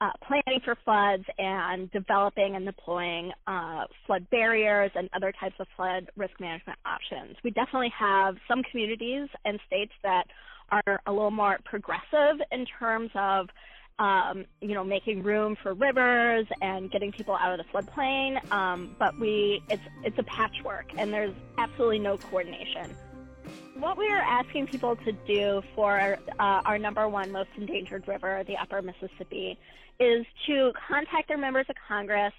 uh, 0.00 0.10
planning 0.26 0.60
for 0.64 0.76
floods 0.84 1.24
and 1.38 1.90
developing 1.90 2.54
and 2.56 2.64
deploying 2.64 3.32
uh, 3.46 3.84
flood 4.06 4.28
barriers 4.30 4.90
and 4.94 5.08
other 5.12 5.32
types 5.32 5.56
of 5.58 5.66
flood 5.76 6.10
risk 6.16 6.38
management 6.40 6.78
options. 6.84 7.36
We 7.42 7.50
definitely 7.50 7.92
have 7.98 8.36
some 8.46 8.62
communities 8.62 9.28
and 9.44 9.58
states 9.66 9.92
that 10.02 10.24
are 10.70 11.00
a 11.06 11.12
little 11.12 11.30
more 11.30 11.58
progressive 11.64 12.40
in 12.52 12.66
terms 12.78 13.10
of 13.14 13.48
um, 13.98 14.44
you 14.60 14.74
know, 14.74 14.84
making 14.84 15.22
room 15.24 15.56
for 15.60 15.74
rivers 15.74 16.46
and 16.62 16.90
getting 16.90 17.10
people 17.10 17.34
out 17.34 17.58
of 17.58 17.66
the 17.66 17.72
floodplain. 17.72 18.50
Um, 18.52 18.94
but 18.98 19.18
we, 19.18 19.62
it's 19.68 19.82
it's 20.04 20.18
a 20.18 20.22
patchwork, 20.22 20.86
and 20.96 21.12
there's 21.12 21.34
absolutely 21.58 21.98
no 21.98 22.16
coordination. 22.16 22.94
What 23.78 23.96
we 23.96 24.06
are 24.08 24.22
asking 24.22 24.66
people 24.66 24.96
to 24.96 25.12
do 25.26 25.62
for 25.74 26.18
uh, 26.38 26.42
our 26.64 26.78
number 26.78 27.08
one 27.08 27.30
most 27.30 27.50
endangered 27.56 28.06
river, 28.08 28.42
the 28.46 28.56
Upper 28.56 28.82
Mississippi, 28.82 29.58
is 30.00 30.26
to 30.46 30.72
contact 30.88 31.28
their 31.28 31.38
members 31.38 31.66
of 31.68 31.76
Congress 31.86 32.32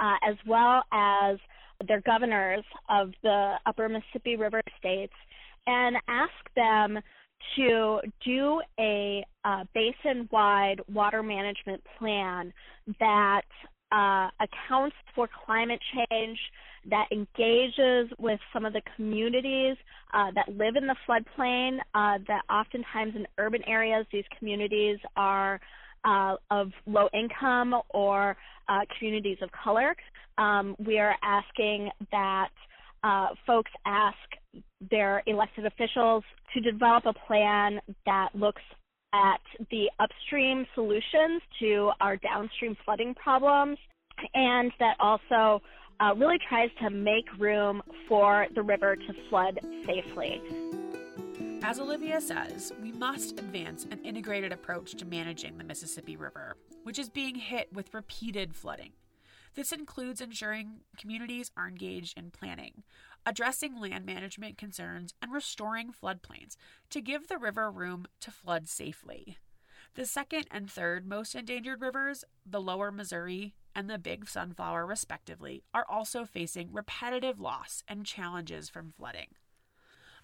uh, 0.00 0.16
as 0.28 0.36
well 0.46 0.82
as 0.92 1.38
their 1.88 2.00
governors 2.02 2.64
of 2.88 3.12
the 3.22 3.54
Upper 3.66 3.88
Mississippi 3.88 4.36
River 4.36 4.60
states 4.78 5.14
and 5.66 5.96
ask 6.08 6.32
them 6.56 6.98
to 7.56 8.00
do 8.24 8.60
a 8.78 9.24
uh, 9.44 9.64
basin-wide 9.74 10.80
water 10.92 11.22
management 11.22 11.82
plan 11.98 12.52
that 13.00 13.42
uh, 13.92 14.28
accounts 14.40 14.96
for 15.14 15.28
climate 15.46 15.80
change, 15.94 16.38
that 16.90 17.06
engages 17.12 18.10
with 18.18 18.40
some 18.52 18.64
of 18.64 18.72
the 18.72 18.82
communities 18.96 19.76
uh, 20.14 20.30
that 20.34 20.48
live 20.56 20.74
in 20.76 20.86
the 20.86 20.96
floodplain, 21.08 21.78
uh, 21.94 22.18
that 22.26 22.42
oftentimes 22.50 23.14
in 23.14 23.26
urban 23.38 23.62
areas 23.68 24.04
these 24.12 24.24
communities 24.38 24.98
are 25.16 25.60
uh, 26.04 26.34
of 26.50 26.72
low 26.86 27.08
income 27.14 27.74
or 27.90 28.36
uh, 28.68 28.80
communities 28.98 29.38
of 29.42 29.50
color. 29.52 29.94
Um, 30.38 30.74
we 30.84 30.98
are 30.98 31.14
asking 31.22 31.90
that 32.10 32.48
uh, 33.04 33.28
folks 33.46 33.70
ask 33.86 34.16
their 34.90 35.22
elected 35.26 35.66
officials 35.66 36.24
to 36.54 36.60
develop 36.60 37.06
a 37.06 37.12
plan 37.26 37.80
that 38.06 38.28
looks 38.34 38.62
at 39.12 39.40
the 39.70 39.90
upstream 40.00 40.66
solutions 40.74 41.42
to 41.60 41.90
our 42.00 42.16
downstream 42.16 42.76
flooding 42.84 43.14
problems 43.14 43.78
and 44.34 44.72
that 44.78 44.96
also 45.00 45.62
uh, 46.00 46.14
really 46.16 46.38
tries 46.48 46.70
to 46.80 46.90
make 46.90 47.26
room 47.38 47.82
for 48.08 48.46
the 48.54 48.62
river 48.62 48.96
to 48.96 49.14
flood 49.28 49.58
safely. 49.86 50.40
As 51.64 51.78
Olivia 51.78 52.20
says, 52.20 52.72
we 52.82 52.90
must 52.92 53.38
advance 53.38 53.84
an 53.90 54.00
integrated 54.04 54.52
approach 54.52 54.94
to 54.96 55.04
managing 55.04 55.58
the 55.58 55.64
Mississippi 55.64 56.16
River, 56.16 56.56
which 56.82 56.98
is 56.98 57.08
being 57.08 57.36
hit 57.36 57.72
with 57.72 57.94
repeated 57.94 58.56
flooding. 58.56 58.92
This 59.54 59.70
includes 59.70 60.20
ensuring 60.20 60.80
communities 60.98 61.50
are 61.56 61.68
engaged 61.68 62.18
in 62.18 62.30
planning, 62.30 62.82
addressing 63.24 63.78
land 63.78 64.04
management 64.04 64.58
concerns, 64.58 65.14
and 65.22 65.32
restoring 65.32 65.92
floodplains 65.92 66.56
to 66.90 67.00
give 67.00 67.28
the 67.28 67.38
river 67.38 67.70
room 67.70 68.06
to 68.20 68.30
flood 68.30 68.68
safely. 68.68 69.38
The 69.94 70.06
second 70.06 70.46
and 70.50 70.70
third 70.70 71.06
most 71.06 71.34
endangered 71.34 71.82
rivers, 71.82 72.24
the 72.46 72.60
lower 72.60 72.90
Missouri 72.90 73.54
and 73.74 73.88
the 73.88 73.98
Big 73.98 74.28
Sunflower, 74.28 74.86
respectively, 74.86 75.62
are 75.74 75.86
also 75.88 76.24
facing 76.24 76.72
repetitive 76.72 77.40
loss 77.40 77.82
and 77.86 78.06
challenges 78.06 78.68
from 78.68 78.90
flooding. 78.90 79.28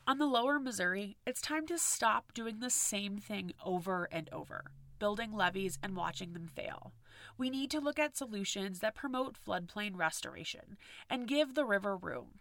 On 0.06 0.18
the 0.18 0.26
lower 0.26 0.58
Missouri, 0.58 1.18
it's 1.26 1.42
time 1.42 1.66
to 1.66 1.78
stop 1.78 2.32
doing 2.32 2.60
the 2.60 2.70
same 2.70 3.18
thing 3.18 3.52
over 3.62 4.08
and 4.10 4.28
over, 4.32 4.70
building 4.98 5.32
levees 5.32 5.78
and 5.82 5.94
watching 5.94 6.32
them 6.32 6.48
fail. 6.48 6.94
We 7.36 7.50
need 7.50 7.70
to 7.72 7.80
look 7.80 7.98
at 7.98 8.16
solutions 8.16 8.78
that 8.78 8.94
promote 8.94 9.36
floodplain 9.38 9.96
restoration 9.96 10.78
and 11.10 11.28
give 11.28 11.54
the 11.54 11.66
river 11.66 11.94
room. 11.94 12.40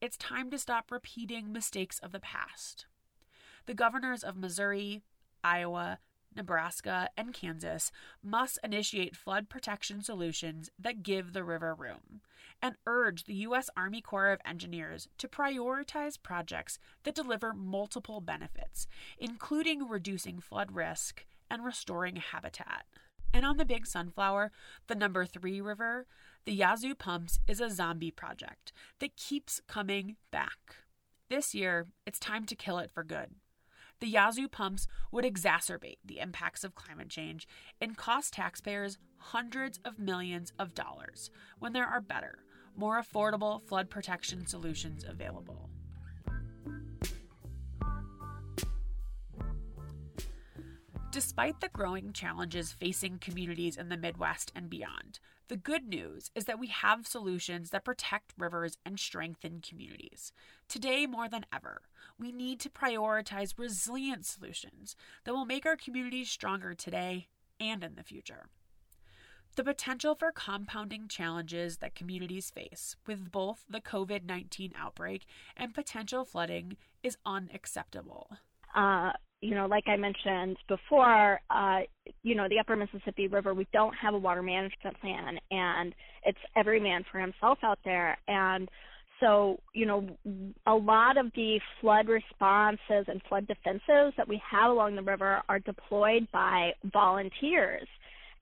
It's 0.00 0.16
time 0.16 0.48
to 0.50 0.58
stop 0.58 0.92
repeating 0.92 1.52
mistakes 1.52 1.98
of 1.98 2.12
the 2.12 2.20
past. 2.20 2.86
The 3.66 3.74
governors 3.74 4.22
of 4.22 4.36
Missouri, 4.36 5.02
Iowa, 5.42 5.98
Nebraska, 6.36 7.08
and 7.16 7.34
Kansas 7.34 7.90
must 8.22 8.60
initiate 8.62 9.16
flood 9.16 9.48
protection 9.48 10.00
solutions 10.00 10.70
that 10.78 11.02
give 11.02 11.32
the 11.32 11.42
river 11.42 11.74
room 11.74 12.20
and 12.62 12.76
urge 12.86 13.24
the 13.24 13.34
U.S. 13.34 13.70
Army 13.76 14.00
Corps 14.00 14.30
of 14.30 14.40
Engineers 14.44 15.08
to 15.18 15.26
prioritize 15.26 16.22
projects 16.22 16.78
that 17.02 17.16
deliver 17.16 17.52
multiple 17.52 18.20
benefits, 18.20 18.86
including 19.18 19.88
reducing 19.88 20.38
flood 20.38 20.70
risk 20.70 21.26
and 21.50 21.64
restoring 21.64 22.16
habitat. 22.16 22.86
And 23.34 23.44
on 23.44 23.56
the 23.56 23.64
Big 23.64 23.84
Sunflower, 23.84 24.52
the 24.86 24.94
number 24.94 25.26
three 25.26 25.60
river, 25.60 26.06
the 26.44 26.52
Yazoo 26.52 26.94
Pumps 26.94 27.38
is 27.46 27.60
a 27.60 27.70
zombie 27.70 28.10
project 28.10 28.72
that 29.00 29.16
keeps 29.16 29.60
coming 29.66 30.16
back. 30.30 30.76
This 31.28 31.54
year, 31.54 31.86
it's 32.06 32.18
time 32.18 32.44
to 32.46 32.54
kill 32.54 32.78
it 32.78 32.90
for 32.90 33.04
good. 33.04 33.34
The 34.00 34.06
Yazoo 34.06 34.48
pumps 34.48 34.86
would 35.10 35.24
exacerbate 35.24 35.98
the 36.04 36.20
impacts 36.20 36.62
of 36.62 36.74
climate 36.74 37.08
change 37.08 37.48
and 37.80 37.96
cost 37.96 38.32
taxpayers 38.32 38.96
hundreds 39.16 39.80
of 39.84 39.98
millions 39.98 40.52
of 40.58 40.74
dollars 40.74 41.30
when 41.58 41.72
there 41.72 41.86
are 41.86 42.00
better, 42.00 42.38
more 42.76 43.02
affordable 43.02 43.60
flood 43.60 43.90
protection 43.90 44.46
solutions 44.46 45.04
available. 45.06 45.68
Despite 51.10 51.60
the 51.60 51.68
growing 51.70 52.12
challenges 52.12 52.70
facing 52.70 53.18
communities 53.18 53.76
in 53.76 53.88
the 53.88 53.96
Midwest 53.96 54.52
and 54.54 54.70
beyond, 54.70 55.18
the 55.48 55.56
good 55.56 55.88
news 55.88 56.30
is 56.34 56.44
that 56.44 56.58
we 56.58 56.66
have 56.68 57.06
solutions 57.06 57.70
that 57.70 57.84
protect 57.84 58.34
rivers 58.36 58.76
and 58.84 59.00
strengthen 59.00 59.60
communities. 59.60 60.32
Today, 60.68 61.06
more 61.06 61.28
than 61.28 61.46
ever, 61.52 61.80
we 62.18 62.32
need 62.32 62.60
to 62.60 62.70
prioritize 62.70 63.58
resilient 63.58 64.26
solutions 64.26 64.94
that 65.24 65.32
will 65.32 65.46
make 65.46 65.64
our 65.64 65.76
communities 65.76 66.30
stronger 66.30 66.74
today 66.74 67.28
and 67.58 67.82
in 67.82 67.94
the 67.94 68.02
future. 68.02 68.48
The 69.56 69.64
potential 69.64 70.14
for 70.14 70.30
compounding 70.30 71.08
challenges 71.08 71.78
that 71.78 71.94
communities 71.94 72.50
face 72.50 72.94
with 73.06 73.32
both 73.32 73.64
the 73.68 73.80
COVID 73.80 74.24
19 74.24 74.74
outbreak 74.78 75.26
and 75.56 75.74
potential 75.74 76.24
flooding 76.24 76.76
is 77.02 77.16
unacceptable. 77.24 78.36
Uh, 78.74 79.10
you 79.40 79.54
know, 79.54 79.66
like 79.66 79.84
I 79.86 79.96
mentioned 79.96 80.56
before, 80.68 81.40
uh, 81.50 81.80
you 82.22 82.34
know, 82.34 82.48
the 82.48 82.58
Upper 82.58 82.74
Mississippi 82.74 83.28
River, 83.28 83.54
we 83.54 83.68
don't 83.72 83.94
have 83.94 84.14
a 84.14 84.18
water 84.18 84.42
management 84.42 85.00
plan, 85.00 85.38
and 85.50 85.94
it's 86.24 86.38
every 86.56 86.80
man 86.80 87.04
for 87.10 87.20
himself 87.20 87.58
out 87.62 87.78
there. 87.84 88.18
And 88.26 88.68
so, 89.20 89.60
you 89.74 89.86
know, 89.86 90.08
a 90.66 90.74
lot 90.74 91.16
of 91.18 91.26
the 91.34 91.60
flood 91.80 92.08
responses 92.08 93.06
and 93.06 93.20
flood 93.28 93.46
defenses 93.46 94.12
that 94.16 94.28
we 94.28 94.40
have 94.50 94.70
along 94.70 94.96
the 94.96 95.02
river 95.02 95.42
are 95.48 95.58
deployed 95.60 96.26
by 96.32 96.72
volunteers. 96.92 97.86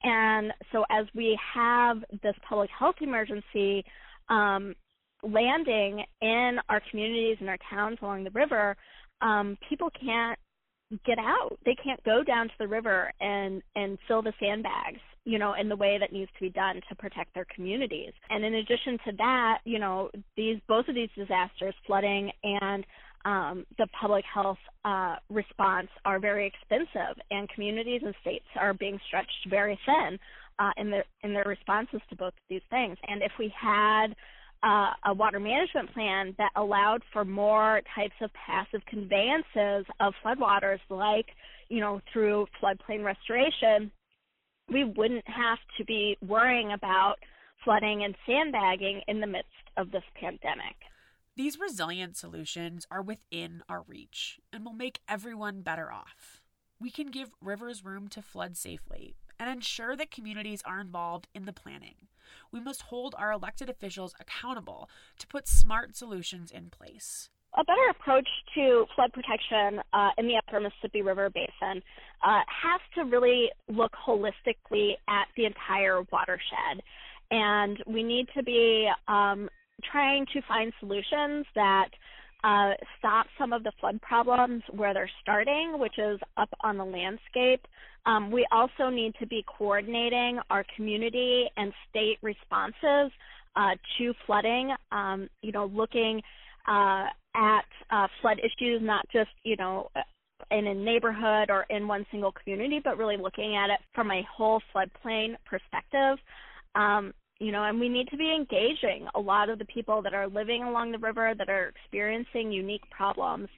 And 0.02 0.52
so, 0.72 0.84
as 0.90 1.06
we 1.14 1.38
have 1.54 1.98
this 2.22 2.34
public 2.48 2.70
health 2.78 2.96
emergency 3.00 3.84
um, 4.28 4.74
landing 5.22 6.04
in 6.20 6.58
our 6.68 6.82
communities 6.90 7.38
and 7.40 7.48
our 7.48 7.58
towns 7.70 7.98
along 8.02 8.24
the 8.24 8.30
river, 8.30 8.76
um, 9.20 9.58
people 9.68 9.90
can't 9.90 10.38
get 11.04 11.18
out. 11.18 11.58
They 11.64 11.74
can't 11.74 12.02
go 12.04 12.22
down 12.22 12.48
to 12.48 12.54
the 12.58 12.68
river 12.68 13.12
and 13.20 13.62
and 13.74 13.98
fill 14.06 14.22
the 14.22 14.32
sandbags 14.40 15.00
you 15.26 15.40
know, 15.40 15.54
in 15.54 15.68
the 15.68 15.76
way 15.76 15.98
that 15.98 16.12
needs 16.12 16.30
to 16.34 16.40
be 16.40 16.50
done 16.50 16.80
to 16.88 16.94
protect 16.94 17.34
their 17.34 17.46
communities. 17.52 18.12
And 18.30 18.44
in 18.44 18.54
addition 18.54 18.96
to 19.06 19.12
that, 19.18 19.58
you 19.64 19.80
know, 19.80 20.08
these 20.36 20.58
both 20.68 20.86
of 20.88 20.94
these 20.94 21.10
disasters, 21.16 21.74
flooding 21.84 22.30
and 22.44 22.86
um, 23.24 23.66
the 23.76 23.88
public 24.00 24.24
health 24.32 24.58
uh, 24.84 25.16
response 25.28 25.88
are 26.04 26.20
very 26.20 26.46
expensive, 26.46 27.20
and 27.32 27.48
communities 27.48 28.02
and 28.04 28.14
states 28.20 28.44
are 28.58 28.72
being 28.72 29.00
stretched 29.08 29.48
very 29.50 29.76
thin 29.84 30.16
uh, 30.60 30.70
in 30.76 30.92
their 30.92 31.04
in 31.24 31.34
their 31.34 31.44
responses 31.44 32.00
to 32.08 32.16
both 32.16 32.28
of 32.28 32.44
these 32.48 32.62
things. 32.70 32.96
And 33.08 33.20
if 33.20 33.32
we 33.36 33.52
had 33.60 34.14
uh, 34.62 34.90
a 35.04 35.14
water 35.14 35.40
management 35.40 35.92
plan 35.92 36.34
that 36.38 36.50
allowed 36.56 37.02
for 37.12 37.24
more 37.24 37.80
types 37.94 38.14
of 38.20 38.30
passive 38.34 38.80
conveyances 38.86 39.86
of 40.00 40.14
floodwaters, 40.24 40.80
like 40.88 41.26
you 41.68 41.80
know 41.80 42.00
through 42.12 42.46
floodplain 42.62 43.04
restoration, 43.04 43.90
we 44.70 44.84
wouldn't 44.84 45.26
have 45.28 45.58
to 45.78 45.84
be 45.84 46.16
worrying 46.26 46.72
about 46.72 47.16
flooding 47.64 48.04
and 48.04 48.14
sandbagging 48.26 49.02
in 49.08 49.20
the 49.20 49.26
midst 49.26 49.50
of 49.76 49.90
this 49.90 50.04
pandemic. 50.20 50.76
These 51.36 51.58
resilient 51.58 52.16
solutions 52.16 52.86
are 52.90 53.02
within 53.02 53.62
our 53.68 53.82
reach 53.86 54.40
and 54.52 54.64
will 54.64 54.72
make 54.72 55.00
everyone 55.06 55.60
better 55.60 55.92
off. 55.92 56.40
We 56.80 56.90
can 56.90 57.10
give 57.10 57.34
rivers 57.42 57.84
room 57.84 58.08
to 58.08 58.22
flood 58.22 58.56
safely 58.56 59.16
and 59.38 59.50
ensure 59.50 59.96
that 59.96 60.10
communities 60.10 60.62
are 60.64 60.80
involved 60.80 61.28
in 61.34 61.44
the 61.44 61.52
planning. 61.52 62.08
We 62.52 62.60
must 62.60 62.82
hold 62.82 63.14
our 63.18 63.32
elected 63.32 63.68
officials 63.68 64.14
accountable 64.20 64.88
to 65.18 65.26
put 65.26 65.48
smart 65.48 65.96
solutions 65.96 66.50
in 66.50 66.70
place. 66.70 67.30
A 67.58 67.64
better 67.64 67.88
approach 67.90 68.28
to 68.54 68.84
flood 68.94 69.12
protection 69.12 69.80
uh, 69.92 70.10
in 70.18 70.26
the 70.26 70.36
upper 70.36 70.60
Mississippi 70.60 71.00
River 71.00 71.30
Basin 71.30 71.82
uh, 72.22 72.40
has 72.48 72.80
to 72.96 73.04
really 73.04 73.50
look 73.68 73.92
holistically 74.06 74.92
at 75.08 75.28
the 75.36 75.46
entire 75.46 76.02
watershed. 76.12 76.82
And 77.30 77.82
we 77.86 78.02
need 78.02 78.28
to 78.36 78.42
be 78.42 78.90
um, 79.08 79.48
trying 79.90 80.26
to 80.32 80.42
find 80.42 80.72
solutions 80.80 81.46
that 81.54 81.88
uh, 82.44 82.72
stop 82.98 83.26
some 83.38 83.52
of 83.52 83.62
the 83.62 83.72
flood 83.80 84.00
problems 84.02 84.62
where 84.70 84.94
they're 84.94 85.10
starting, 85.22 85.78
which 85.78 85.98
is 85.98 86.18
up 86.36 86.48
on 86.62 86.76
the 86.76 86.84
landscape. 86.84 87.66
Um, 88.04 88.30
we 88.30 88.46
also 88.52 88.88
need 88.88 89.14
to 89.18 89.26
be 89.26 89.44
coordinating 89.58 90.38
our 90.50 90.64
community 90.76 91.46
and 91.56 91.72
state 91.90 92.18
responses 92.22 93.10
uh, 93.56 93.74
to 93.98 94.14
flooding. 94.26 94.74
Um, 94.92 95.28
you 95.42 95.50
know, 95.50 95.66
looking 95.66 96.22
uh, 96.68 97.06
at 97.34 97.64
uh, 97.90 98.06
flood 98.20 98.38
issues, 98.38 98.80
not 98.82 99.04
just 99.12 99.30
you 99.42 99.56
know 99.56 99.90
in 100.50 100.66
a 100.66 100.74
neighborhood 100.74 101.50
or 101.50 101.66
in 101.70 101.88
one 101.88 102.06
single 102.10 102.32
community, 102.32 102.80
but 102.82 102.98
really 102.98 103.16
looking 103.16 103.56
at 103.56 103.70
it 103.70 103.80
from 103.94 104.10
a 104.10 104.22
whole 104.32 104.60
floodplain 104.74 105.34
perspective. 105.44 106.18
Um, 106.74 107.12
you 107.38 107.52
know, 107.52 107.64
and 107.64 107.78
we 107.78 107.88
need 107.88 108.08
to 108.08 108.16
be 108.16 108.34
engaging 108.34 109.06
a 109.14 109.20
lot 109.20 109.48
of 109.48 109.58
the 109.58 109.64
people 109.66 110.00
that 110.02 110.14
are 110.14 110.26
living 110.26 110.62
along 110.62 110.92
the 110.92 110.98
river 110.98 111.34
that 111.36 111.48
are 111.48 111.68
experiencing 111.68 112.50
unique 112.50 112.88
problems 112.90 113.48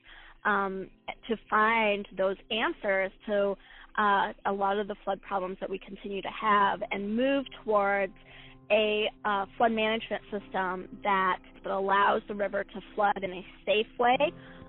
um, 0.44 0.88
to 1.28 1.36
find 1.48 2.06
those 2.16 2.36
answers 2.50 3.12
to 3.26 3.56
uh, 3.98 4.32
a 4.46 4.52
lot 4.52 4.78
of 4.78 4.88
the 4.88 4.96
flood 5.04 5.20
problems 5.22 5.56
that 5.60 5.70
we 5.70 5.78
continue 5.78 6.22
to 6.22 6.28
have 6.28 6.80
and 6.90 7.16
move 7.16 7.44
towards 7.64 8.12
a 8.70 9.06
uh, 9.24 9.46
flood 9.56 9.72
management 9.72 10.22
system 10.24 10.88
that, 11.02 11.38
that 11.64 11.72
allows 11.72 12.22
the 12.28 12.34
river 12.34 12.64
to 12.64 12.80
flood 12.94 13.18
in 13.22 13.30
a 13.30 13.46
safe 13.64 13.86
way, 13.98 14.16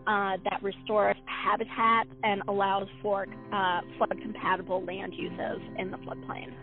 uh, 0.08 0.38
that 0.44 0.60
restores 0.62 1.18
habitat 1.26 2.08
and 2.24 2.42
allows 2.48 2.88
for 3.02 3.28
uh, 3.54 3.82
flood 3.98 4.18
compatible 4.22 4.84
land 4.86 5.14
uses 5.16 5.62
in 5.78 5.92
the 5.92 5.98
floodplain. 5.98 6.54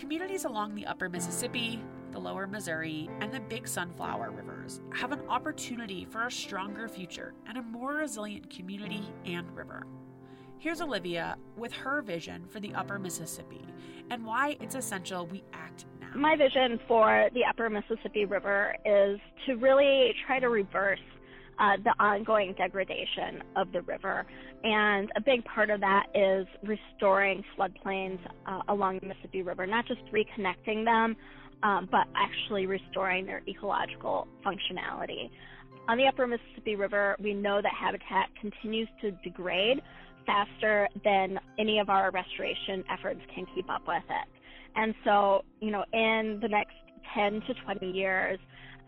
Communities 0.00 0.46
along 0.46 0.74
the 0.74 0.86
upper 0.86 1.10
Mississippi, 1.10 1.78
the 2.10 2.18
lower 2.18 2.46
Missouri, 2.46 3.10
and 3.20 3.30
the 3.30 3.38
big 3.38 3.68
Sunflower 3.68 4.30
rivers 4.30 4.80
have 4.94 5.12
an 5.12 5.20
opportunity 5.28 6.06
for 6.06 6.26
a 6.26 6.30
stronger 6.30 6.88
future 6.88 7.34
and 7.46 7.58
a 7.58 7.62
more 7.62 7.96
resilient 7.96 8.48
community 8.48 9.02
and 9.26 9.54
river. 9.54 9.86
Here's 10.56 10.80
Olivia 10.80 11.36
with 11.54 11.70
her 11.74 12.00
vision 12.00 12.46
for 12.48 12.60
the 12.60 12.74
upper 12.74 12.98
Mississippi 12.98 13.62
and 14.10 14.24
why 14.24 14.56
it's 14.58 14.74
essential 14.74 15.26
we 15.26 15.44
act 15.52 15.84
now. 16.00 16.08
My 16.14 16.34
vision 16.34 16.80
for 16.88 17.28
the 17.34 17.44
upper 17.44 17.68
Mississippi 17.68 18.24
River 18.24 18.74
is 18.86 19.20
to 19.44 19.56
really 19.56 20.14
try 20.26 20.40
to 20.40 20.48
reverse 20.48 20.98
uh, 21.60 21.76
the 21.84 21.94
ongoing 22.02 22.54
degradation 22.56 23.42
of 23.56 23.70
the 23.72 23.82
river. 23.82 24.26
And 24.64 25.10
a 25.16 25.20
big 25.20 25.44
part 25.44 25.70
of 25.70 25.80
that 25.80 26.06
is 26.14 26.46
restoring 26.64 27.44
floodplains 27.56 28.18
uh, 28.46 28.60
along 28.68 29.00
the 29.00 29.08
Mississippi 29.08 29.42
River, 29.42 29.66
not 29.66 29.86
just 29.86 30.00
reconnecting 30.12 30.84
them, 30.84 31.16
um, 31.62 31.88
but 31.90 32.06
actually 32.16 32.66
restoring 32.66 33.26
their 33.26 33.42
ecological 33.46 34.26
functionality. 34.44 35.30
On 35.88 35.98
the 35.98 36.06
upper 36.06 36.26
Mississippi 36.26 36.76
River, 36.76 37.16
we 37.22 37.34
know 37.34 37.60
that 37.62 37.72
habitat 37.78 38.28
continues 38.40 38.88
to 39.02 39.10
degrade 39.22 39.82
faster 40.26 40.88
than 41.04 41.38
any 41.58 41.78
of 41.78 41.88
our 41.88 42.10
restoration 42.10 42.84
efforts 42.90 43.20
can 43.34 43.46
keep 43.54 43.68
up 43.70 43.82
with 43.86 44.02
it. 44.08 44.28
And 44.76 44.94
so, 45.04 45.44
you 45.60 45.70
know, 45.70 45.84
in 45.92 46.38
the 46.40 46.48
next 46.48 46.74
10 47.14 47.42
to 47.46 47.54
20 47.64 47.90
years, 47.90 48.38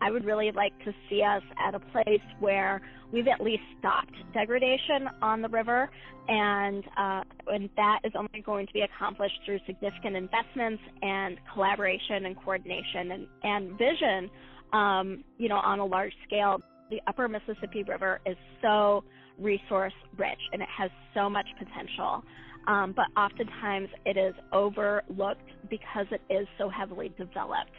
I 0.03 0.11
would 0.11 0.25
really 0.25 0.51
like 0.51 0.77
to 0.83 0.93
see 1.09 1.21
us 1.23 1.41
at 1.65 1.75
a 1.75 1.79
place 1.79 2.19
where 2.41 2.81
we've 3.13 3.27
at 3.27 3.39
least 3.39 3.63
stopped 3.79 4.13
degradation 4.33 5.07
on 5.21 5.41
the 5.41 5.47
river, 5.47 5.89
and 6.27 6.83
uh, 6.97 7.21
and 7.47 7.69
that 7.77 7.99
is 8.03 8.11
only 8.17 8.41
going 8.45 8.67
to 8.67 8.73
be 8.73 8.81
accomplished 8.81 9.39
through 9.45 9.59
significant 9.65 10.17
investments 10.17 10.83
and 11.01 11.37
collaboration 11.53 12.25
and 12.25 12.35
coordination 12.43 13.11
and, 13.11 13.27
and 13.43 13.77
vision, 13.77 14.29
um, 14.73 15.23
you 15.37 15.47
know, 15.47 15.55
on 15.55 15.79
a 15.79 15.85
large 15.85 16.13
scale. 16.27 16.59
The 16.91 16.99
Upper 17.07 17.29
Mississippi 17.29 17.83
River 17.83 18.19
is 18.25 18.35
so 18.61 19.05
resource 19.39 19.93
rich 20.17 20.39
and 20.51 20.61
it 20.61 20.67
has 20.77 20.91
so 21.13 21.29
much 21.29 21.47
potential. 21.57 22.23
Um, 22.67 22.93
but 22.95 23.05
oftentimes 23.19 23.89
it 24.05 24.17
is 24.17 24.33
overlooked 24.51 25.49
because 25.69 26.05
it 26.11 26.21
is 26.29 26.47
so 26.57 26.69
heavily 26.69 27.13
developed. 27.17 27.71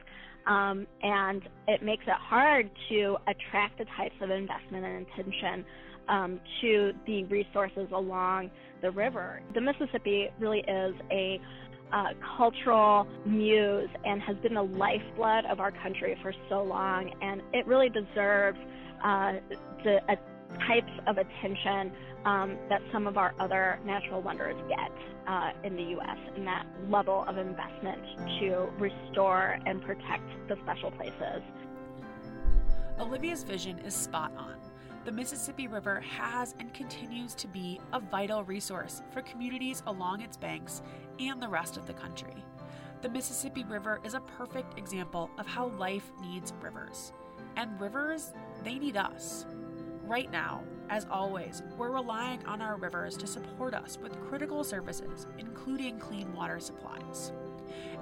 Um, 0.46 0.86
and 1.02 1.42
it 1.68 1.82
makes 1.82 2.04
it 2.06 2.14
hard 2.18 2.70
to 2.90 3.16
attract 3.26 3.78
the 3.78 3.86
types 3.96 4.14
of 4.20 4.30
investment 4.30 4.84
and 4.84 5.06
attention 5.06 5.64
um, 6.08 6.40
to 6.60 6.92
the 7.06 7.24
resources 7.24 7.88
along 7.92 8.50
the 8.82 8.90
river. 8.90 9.40
The 9.54 9.60
Mississippi 9.60 10.28
really 10.38 10.60
is 10.60 10.94
a 11.10 11.40
uh, 11.92 12.08
cultural 12.36 13.06
muse 13.24 13.88
and 14.04 14.20
has 14.20 14.36
been 14.38 14.54
the 14.54 14.62
lifeblood 14.62 15.44
of 15.46 15.60
our 15.60 15.70
country 15.70 16.16
for 16.22 16.34
so 16.48 16.62
long, 16.62 17.10
and 17.22 17.40
it 17.52 17.66
really 17.66 17.88
deserves 17.88 18.58
uh, 19.04 19.34
the 19.84 19.98
types 20.66 20.92
of 21.06 21.18
attention 21.18 21.92
um, 22.24 22.56
that 22.68 22.80
some 22.92 23.06
of 23.06 23.16
our 23.16 23.34
other 23.38 23.78
natural 23.84 24.22
wonders 24.22 24.56
get 24.68 24.90
uh, 25.26 25.50
in 25.62 25.76
the 25.76 25.82
U.S. 25.82 26.18
and 26.36 26.46
that 26.46 26.66
level 26.88 27.24
of 27.28 27.38
investment 27.38 28.02
to 28.40 28.68
restore 28.78 29.58
and 29.66 29.82
protect 29.82 30.24
the 30.48 30.56
special 30.62 30.90
places. 30.90 31.42
Olivia's 32.98 33.42
vision 33.42 33.78
is 33.80 33.94
spot 33.94 34.32
on. 34.36 34.54
The 35.04 35.12
Mississippi 35.12 35.66
River 35.66 36.00
has 36.00 36.54
and 36.58 36.72
continues 36.72 37.34
to 37.34 37.48
be 37.48 37.78
a 37.92 38.00
vital 38.00 38.42
resource 38.44 39.02
for 39.12 39.20
communities 39.22 39.82
along 39.86 40.22
its 40.22 40.36
banks 40.36 40.80
and 41.18 41.42
the 41.42 41.48
rest 41.48 41.76
of 41.76 41.86
the 41.86 41.92
country. 41.92 42.42
The 43.02 43.10
Mississippi 43.10 43.64
River 43.64 44.00
is 44.02 44.14
a 44.14 44.20
perfect 44.20 44.78
example 44.78 45.30
of 45.36 45.46
how 45.46 45.66
life 45.78 46.10
needs 46.22 46.54
rivers. 46.62 47.12
And 47.56 47.78
rivers, 47.78 48.32
they 48.62 48.78
need 48.78 48.96
us. 48.96 49.44
Right 50.06 50.30
now, 50.30 50.62
as 50.90 51.06
always, 51.10 51.62
we're 51.78 51.90
relying 51.90 52.44
on 52.44 52.60
our 52.60 52.76
rivers 52.76 53.16
to 53.16 53.26
support 53.26 53.72
us 53.72 53.98
with 54.02 54.20
critical 54.28 54.62
services, 54.62 55.26
including 55.38 55.98
clean 55.98 56.30
water 56.34 56.60
supplies. 56.60 57.32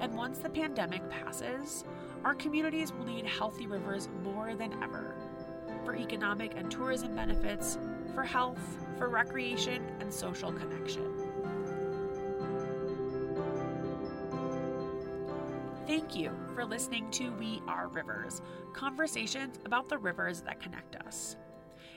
And 0.00 0.12
once 0.14 0.38
the 0.38 0.50
pandemic 0.50 1.08
passes, 1.08 1.84
our 2.24 2.34
communities 2.34 2.92
will 2.92 3.04
need 3.04 3.24
healthy 3.24 3.68
rivers 3.68 4.08
more 4.24 4.54
than 4.54 4.82
ever 4.82 5.14
for 5.84 5.94
economic 5.94 6.54
and 6.56 6.70
tourism 6.70 7.14
benefits, 7.14 7.78
for 8.14 8.22
health, 8.24 8.60
for 8.98 9.08
recreation, 9.08 9.82
and 10.00 10.12
social 10.12 10.52
connection. 10.52 11.08
Thank 15.86 16.16
you 16.16 16.30
for 16.54 16.64
listening 16.64 17.10
to 17.12 17.32
We 17.32 17.62
Are 17.68 17.88
Rivers, 17.88 18.42
conversations 18.72 19.58
about 19.64 19.88
the 19.88 19.98
rivers 19.98 20.40
that 20.42 20.60
connect 20.60 20.96
us. 20.96 21.36